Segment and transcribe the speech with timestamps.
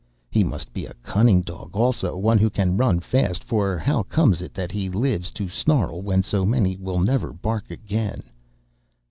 [0.31, 4.41] He must be a cunning dog also, one who can run fast, for how comes
[4.41, 8.23] it that he lives to snarl when so many will never bark again?